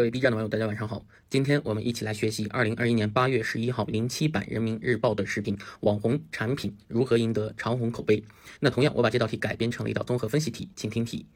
[0.00, 1.04] 各位 B 站的网友，大家晚上好。
[1.28, 8.24] 今天我们一起来学习二零二一年八月十一号零七版人民日报的视频：网红产品如何赢得长虹口碑？
[8.60, 11.26] 那同样，我把这道题改编成了一道综合分析题，请听题。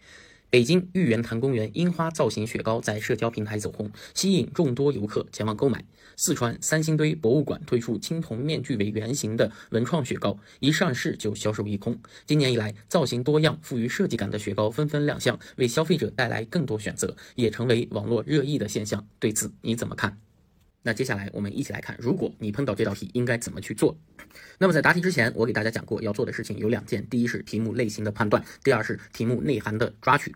[0.54, 5.84] 北京玉渊潭公园樱花造型雪糕在社交平台走红，吸引众多游客前往购买。
[6.14, 11.98] 四川三星堆博物馆推出青铜面具为原型的文创雪糕，一上市就销售一空。
[12.24, 19.04] 今年以来，造型多样、富于设计感的雪糕纷纷亮相，为消费者带来更多选择，也成为网络热议的现象。
[19.18, 20.16] 对此你怎么看？
[20.86, 23.96] 那接下来我们一起来看，如果你碰到这道题，应该怎么去做？
[24.58, 30.34] 那么在答题之前，我给大家讲过，要做的事情有两件：第一是题目类型的判断，第二是题目内涵的抓取。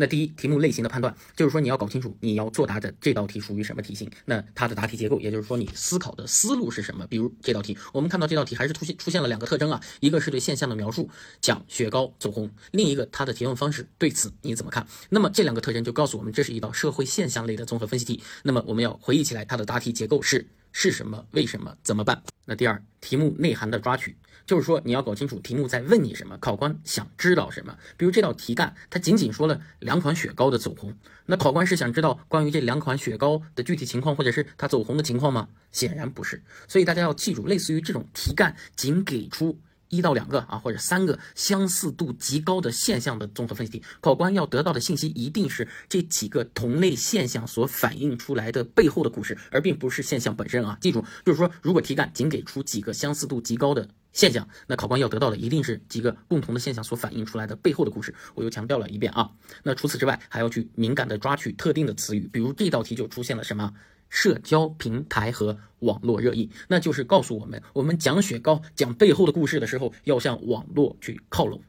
[0.00, 7.04] 那第一，题目类型的判断，就是说你要搞清楚你要作答的这道题属于什么题型，那它的答题结构，也就是说你思考的思路是什么。
[7.08, 14.86] 比如这道题，我们看到这道题还是出现出现了两个特征啊，一个是对现象的描述，讲雪糕走红，另一个它的提问方式，对此你怎么看？
[15.10, 18.22] 那么这两个特征就告诉我们，这是一道社会现象类的综合分析题。
[18.44, 20.46] 那么我们要回忆起来，它的答题结构是。
[20.72, 21.26] 是什么？
[21.32, 21.76] 为什么？
[21.82, 22.22] 怎么办？
[22.44, 24.16] 那第二，题目内涵的抓取，
[24.46, 27.76] 就是说你要搞清楚题目在问你什么，考官想知道什么。
[27.96, 30.94] 比如这道题干，它仅仅说了两款雪糕的走红，
[31.26, 35.48] 那考官是想知道关于这两款雪糕的具体情况，或者是它走红的情况吗？
[35.72, 36.42] 显然不是。
[36.66, 39.58] 所以大家要记住，类似于这种题干，仅给出。
[39.88, 50.76] 一到两个啊，或者三个相似度极高的现象的综合分析题，考官要得到的信息一定是这几个同类现象所反映出来的背后的故事，而并不是现象本身啊。
[50.80, 58.14] 记住，就是说，如果题干仅给出几个相似度极高的现象，那考官要得到的一定是几个共同的现象所反映出来的背后的故事。
[58.34, 59.30] 我又强调了一遍啊。
[59.62, 63.72] 那除此之外，还要去敏感的抓取特定的词语，比如这道题就出现了什么？
[64.08, 71.62] 社交平台和网络热议，那就是告诉我们，我们讲雪糕、讲背后的故事的时候，要向网络去靠拢。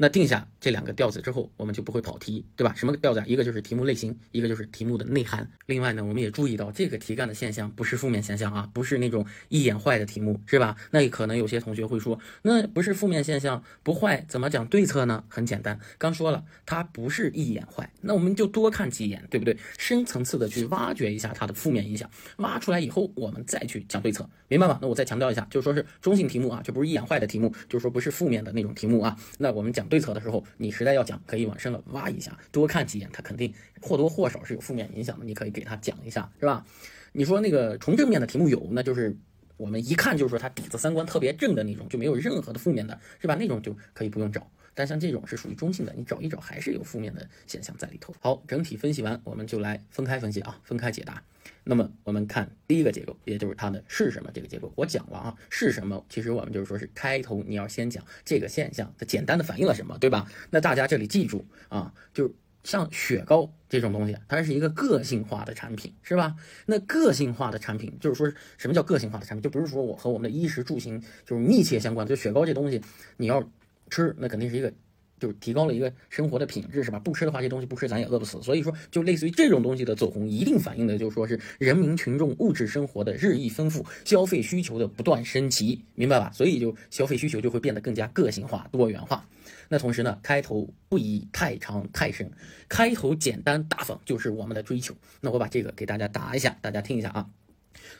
[0.00, 2.72] 那定下这两个调子之后，我们就不会跑题，对吧？
[2.76, 3.20] 什么调子？
[3.26, 5.50] 一个就是题目类型，一个就是题目的内涵。
[5.66, 10.76] 另外呢，我们也注意到这个题干的现象不是负面现象啊，不是那种一眼坏的题目，是吧？
[10.92, 15.24] 那可能有些同学会说，那不是负面现象，不坏怎么讲对策呢？
[15.26, 19.56] 很简单，刚说了，它不是一眼坏，那我们就多看几眼，对不对？
[19.78, 24.78] 深层次的去挖掘一下它的负面影响，挖出来以后，我们再去讲对策，明白吗？
[24.80, 29.16] 那我再强调一下，就是说是中性题目啊，这不是一眼坏的题目，就是说不是负面的那种题目啊。
[29.38, 29.87] 那我们讲。
[29.88, 35.24] 对策的时候，你实在要讲，可以往深了挖一下，多看几眼，它肯定或多或少是有负面影响的。
[35.24, 36.64] 你可以给他讲一下，是吧？
[37.12, 39.16] 你说那个纯正面的题目有，那就是
[39.56, 43.34] 我们一看就是说他底子三观特别正的那种，就没有任何的负面的，是吧？
[43.34, 44.48] 那种就可以不用找。
[44.74, 48.14] 但像这种是属于中性的，你找一找还是有负面的现象在里头。
[48.20, 51.20] 好，整体分析完，我们就来分开分析啊，分开解答。
[51.64, 56.04] 那么我们看第一个结构，也就是它的是什么这个结构，我讲了啊，是什么？
[56.08, 60.26] 其实我们就是说是开头你要先讲这个现象，它简单的反映了什么，对吧？
[60.50, 66.36] 那大家这里记住啊，就像雪糕这种东西，它是一个个性化的产品，是吧？
[66.66, 69.42] 那个性化的产品就是说什么叫个性化的产品？
[69.42, 72.80] 就不是说我和我们的衣食住行就是密切相关，就雪糕这东西
[73.16, 73.48] 你要。
[73.90, 74.70] 吃那肯定是一个，
[75.18, 76.98] 就是提高了一个生活的品质，是吧？
[76.98, 78.42] 不吃的话，这东西不吃咱也饿不死。
[78.42, 86.30] 所以说，就类似于这种东西的走红，一定反映的就是说是人民群众物质生活的日益丰富，消费需求的不断升级，明白吧？
[86.32, 89.26] 所以就消费需求就会变得更加个性化、多元化。
[89.68, 92.30] 那同时呢，开头不宜太长太深，
[92.68, 94.94] 开头简单大方就是我们的追求。
[95.20, 97.28] 那我把这个给大家答一下，大家听一下啊。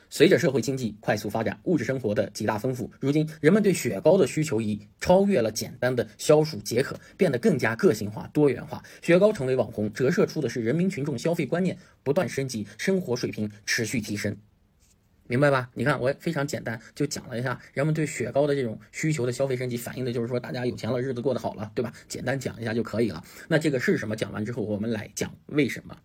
[0.09, 8.83] 随着社会经济快速发展，物质生活的极大丰富，如今人们对雪糕的需求已超越了简单的消暑解渴，变得更加个性化、多元化。
[9.01, 14.35] 雪糕成为网红，折射出的是人民群众消费观念不断升级，生活水平持续提升。
[15.27, 15.69] 明白吧？
[15.75, 21.93] 你看，我非常简单就讲了一下人们对雪糕的这种需求的消费升级，反映的就是说大家有钱了，日子过得好了，对吧？
[22.07, 23.23] 简单讲一下就可以了。
[23.47, 24.15] 那这个是什么？
[24.15, 25.95] 讲完之后，我们来讲为什么？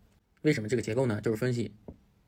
[0.42, 1.18] 为什么这个结构呢？
[1.22, 1.72] 就是分析。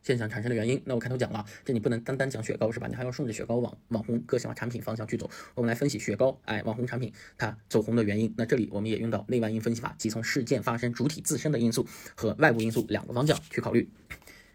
[0.07, 2.87] 现象产生的原因，那我开头讲了，这你不能单单讲雪糕是吧？
[2.87, 5.29] 你还要顺着雪糕往网红个性化产品方向去走。
[5.57, 8.33] 我们来分析雪糕，哎，网红产品它走红的原因。
[8.37, 11.85] 那这里我们也用到内外因分析法，即从事件发生主体自身的因素
[12.15, 13.91] 和外部因素两个方向去考虑。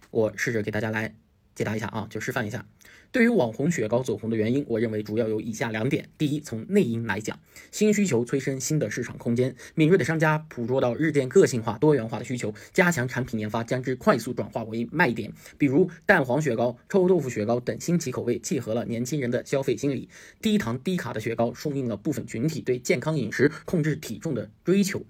[0.09, 1.13] 我试着给大家来
[1.55, 2.65] 解答一下啊，就示范一下。
[3.11, 7.37] 对于网红雪糕走红的原因，我认为主要有以下两点：第一，从内因来讲，
[7.69, 15.29] 新需求催生新的市场空间，敏锐的商家捕捉到日渐个性化、多元化的需求，加强产品研发，将之快速转化为卖点。
[15.57, 20.07] 比如蛋黄雪糕、臭豆腐雪糕等新奇口味，契合了年轻人的消费心理。
[20.41, 25.03] 低糖低卡的雪糕，顺应了部分群体对健康饮食、控制体重的追求。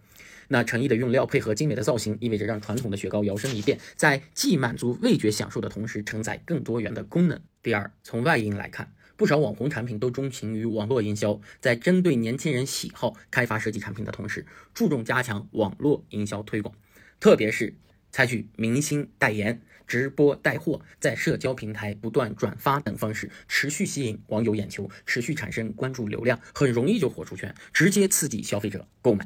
[0.47, 7.39] 那诚意的用料配合精美的造型，意味着让传统的雪糕摇身一变，在既满足味觉享受的同时，承载更多元的功能。
[7.63, 16.73] 第二，从外因来看，不少网红产品都钟情于网络营销，在针对年轻人喜好开发设计产品的同时，注重加强网络营销推广，
[17.19, 17.75] 特别是
[18.11, 29.25] 采取明星代言、直播带货，在社交平台不断转发等方式，持续吸引网友眼球，持续产生关注流量，很容易就火出圈，直接刺激消费者购买。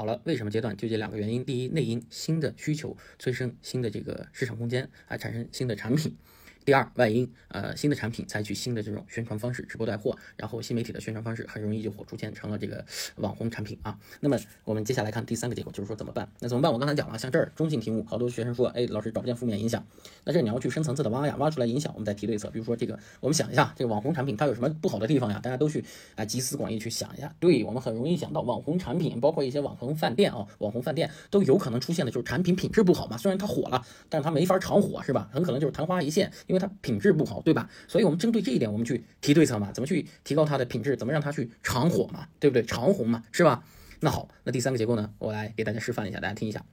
[0.00, 0.74] 好了，为什么阶段？
[0.78, 6.16] 就这两个原因：第一，内因新的需求催生新的这个市场空间，啊，产生新的产品。
[6.64, 12.84] 第二，外因，呃，新的产品采取新的这种宣传方式，直播带货，然后新媒体的宣传方式很容易就火出圈，成了这个
[13.16, 13.98] 网红产品啊。
[14.20, 16.28] 那么我们接下来看第三个结果，就是说怎么办？
[16.38, 16.72] 那怎么办？
[16.72, 19.84] 我刚才讲了，像这儿中性题目，好多学生说，哎，老师找不见负面影响。
[20.24, 22.50] 那这你要去深层次的挖呀，挖出来影响，我们再提对策。
[22.50, 25.40] 比如说这个，我们想一下，这个网红产品它有什么不好的地方呀？
[25.42, 25.82] 大家都去
[26.14, 27.34] 啊集思广益去想一下。
[27.40, 33.16] 对我们很容易想到网红产品，包括一些网红饭店啊，网红饭店都有可能出现的就是产品品质不好嘛。
[33.16, 35.28] 虽然它火了，但是它没法长火，是吧？
[35.32, 37.24] 很可能就是昙花一现，因为它品质不。
[37.30, 37.70] 好，对吧？
[37.86, 39.70] 所以，我们针对这一点，我们去提对策嘛？
[39.70, 40.96] 怎么去提高它的品质？
[40.96, 42.26] 怎么让它去长火嘛？
[42.40, 42.64] 对不对？
[42.64, 43.62] 长红嘛，是吧？
[44.00, 45.14] 那好，那第三个结构呢？
[45.20, 46.64] 我来给大家示范一下，大家听一下。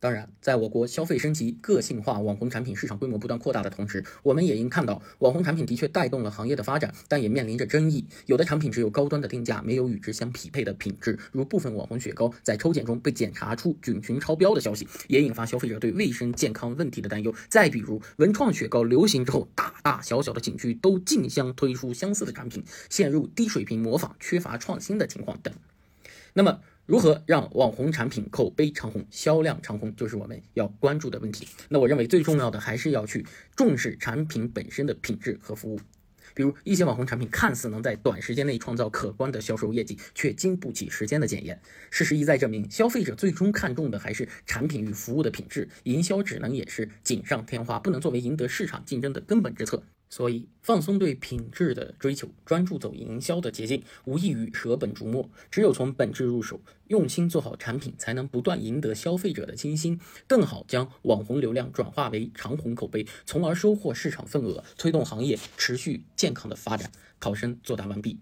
[0.00, 8.06] 当然，在我国消费升级、个性化网红产品市场规模不断扩大的同时，我们也应看到，网红产品的确带动了行业的发展，但也面临着争议。
[8.24, 17.34] 有的产品只有高端的定价，没有与之相匹配的品质，如部分网红雪糕在抽检中被检查出菌群超标的消息，也引发消费者对卫生健康问题的担忧。
[17.50, 25.52] 再比如，文创雪糕流行之后，大大小小的景区都竞相推出相似的产品，陷入低水平模仿、缺乏创新的情况等。
[26.32, 26.60] 那么，
[26.90, 31.46] 如何让网红产品口碑长红、销量长红，就是我们要关注的问题。
[31.68, 35.78] 那我认为最重要的还是要去重视产品本身的品质和服务。
[36.34, 41.60] 比如一些网红产品看似能在短时间内创造可观的销售业绩，却经不起时间的检验。
[41.92, 49.84] 事实一再证明，消费者最终看重的还是产品与服务的品质，营销只能也是锦上添花，不能作为赢得市场竞争的根本之策。
[50.10, 55.30] 所以，放松对品质的追求，专注走营销的捷径，无异于舍本逐末。
[55.52, 66.90] 只有从本质入手，用心做好产品，才能不断赢得消费者的倾心，更好将网红流量转化为长红口碑，从而收获市场份额，推动行业持续健康的发展。
[67.20, 68.18] 考生作答完毕。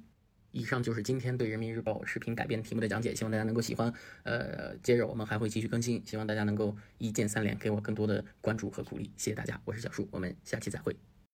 [0.53, 3.91] 以上就是今天对人民日报视频改编题目的讲解，希望大家能够喜欢。
[4.25, 9.11] 呃，接着我们还会继续更新，希望大家能够一键三连，给我更多的关注和鼓励。
[9.17, 11.08] 谢谢大家，我是小树，我们下期再会。